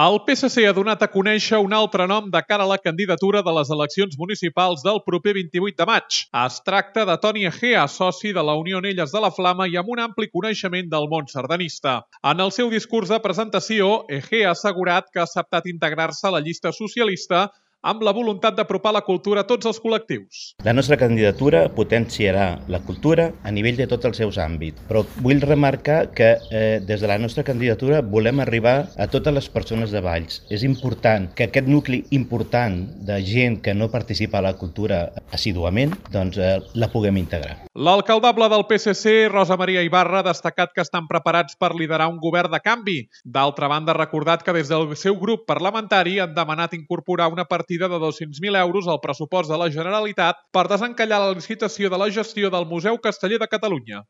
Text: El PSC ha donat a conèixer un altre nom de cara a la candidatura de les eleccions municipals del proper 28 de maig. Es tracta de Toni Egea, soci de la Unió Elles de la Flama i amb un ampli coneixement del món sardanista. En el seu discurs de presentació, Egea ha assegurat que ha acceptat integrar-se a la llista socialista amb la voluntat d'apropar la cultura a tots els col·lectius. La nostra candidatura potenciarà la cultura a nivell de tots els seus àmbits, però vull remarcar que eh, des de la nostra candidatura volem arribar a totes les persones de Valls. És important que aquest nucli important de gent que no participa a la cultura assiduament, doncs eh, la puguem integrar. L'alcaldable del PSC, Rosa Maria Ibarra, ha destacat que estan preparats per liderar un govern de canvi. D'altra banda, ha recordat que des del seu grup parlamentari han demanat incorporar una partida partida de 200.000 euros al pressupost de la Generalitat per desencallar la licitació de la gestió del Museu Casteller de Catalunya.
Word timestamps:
El 0.00 0.14
PSC 0.24 0.62
ha 0.64 0.72
donat 0.72 1.02
a 1.04 1.06
conèixer 1.12 1.58
un 1.60 1.74
altre 1.76 2.06
nom 2.08 2.30
de 2.32 2.40
cara 2.48 2.64
a 2.64 2.68
la 2.70 2.78
candidatura 2.80 3.42
de 3.44 3.52
les 3.52 3.68
eleccions 3.74 4.14
municipals 4.16 4.80
del 4.86 5.02
proper 5.04 5.34
28 5.36 5.76
de 5.82 5.86
maig. 5.90 6.20
Es 6.42 6.54
tracta 6.64 7.04
de 7.04 7.16
Toni 7.20 7.44
Egea, 7.44 7.82
soci 7.92 8.32
de 8.32 8.40
la 8.40 8.54
Unió 8.56 8.80
Elles 8.80 9.12
de 9.12 9.20
la 9.20 9.28
Flama 9.30 9.66
i 9.68 9.76
amb 9.76 9.90
un 9.92 10.00
ampli 10.00 10.30
coneixement 10.32 10.88
del 10.88 11.10
món 11.12 11.28
sardanista. 11.28 11.98
En 12.24 12.40
el 12.40 12.54
seu 12.56 12.72
discurs 12.72 13.12
de 13.12 13.20
presentació, 13.20 14.06
Egea 14.08 14.48
ha 14.48 14.56
assegurat 14.56 15.12
que 15.12 15.20
ha 15.20 15.28
acceptat 15.28 15.68
integrar-se 15.68 16.24
a 16.24 16.32
la 16.38 16.40
llista 16.40 16.72
socialista 16.72 17.50
amb 17.82 18.02
la 18.06 18.12
voluntat 18.14 18.54
d'apropar 18.54 18.92
la 18.94 19.02
cultura 19.02 19.42
a 19.42 19.46
tots 19.46 19.66
els 19.66 19.80
col·lectius. 19.82 20.42
La 20.62 20.72
nostra 20.72 20.96
candidatura 20.96 21.64
potenciarà 21.74 22.46
la 22.70 22.78
cultura 22.86 23.32
a 23.42 23.50
nivell 23.50 23.80
de 23.80 23.88
tots 23.90 24.06
els 24.06 24.20
seus 24.22 24.38
àmbits, 24.38 24.78
però 24.86 25.02
vull 25.24 25.42
remarcar 25.42 26.12
que 26.14 26.36
eh, 26.50 26.78
des 26.86 27.02
de 27.02 27.10
la 27.10 27.18
nostra 27.18 27.42
candidatura 27.42 28.00
volem 28.02 28.40
arribar 28.40 28.76
a 28.96 29.08
totes 29.10 29.34
les 29.34 29.48
persones 29.50 29.90
de 29.90 30.02
Valls. 30.04 30.44
És 30.54 30.62
important 30.62 31.26
que 31.34 31.48
aquest 31.48 31.66
nucli 31.66 32.04
important 32.14 32.78
de 33.02 33.18
gent 33.26 33.58
que 33.64 33.74
no 33.74 33.90
participa 33.90 34.38
a 34.38 34.46
la 34.46 34.54
cultura 34.60 35.08
assiduament, 35.34 35.96
doncs 36.14 36.38
eh, 36.38 36.54
la 36.78 36.90
puguem 36.92 37.18
integrar. 37.18 37.58
L'alcaldable 37.74 38.46
del 38.52 38.66
PSC, 38.68 39.26
Rosa 39.32 39.56
Maria 39.58 39.82
Ibarra, 39.82 40.20
ha 40.20 40.28
destacat 40.28 40.70
que 40.76 40.84
estan 40.86 41.10
preparats 41.10 41.58
per 41.58 41.72
liderar 41.74 42.06
un 42.12 42.22
govern 42.22 42.52
de 42.52 42.62
canvi. 42.62 42.98
D'altra 43.24 43.66
banda, 43.72 43.90
ha 43.90 43.98
recordat 43.98 44.46
que 44.46 44.54
des 44.54 44.70
del 44.70 44.94
seu 44.94 45.18
grup 45.18 45.48
parlamentari 45.50 46.20
han 46.22 46.34
demanat 46.36 46.78
incorporar 46.78 47.32
una 47.32 47.48
partida 47.48 47.71
partida 47.72 47.88
de 47.88 47.96
200.000 47.96 48.56
euros 48.60 48.86
al 48.86 49.00
pressupost 49.00 49.50
de 49.50 49.56
la 49.56 49.70
Generalitat 49.70 50.36
per 50.52 50.68
desencallar 50.68 51.20
la 51.20 51.32
licitació 51.32 51.88
de 51.88 51.98
la 51.98 52.10
gestió 52.10 52.50
del 52.50 52.66
Museu 52.66 52.98
Casteller 52.98 53.38
de 53.38 53.48
Catalunya. 53.48 54.02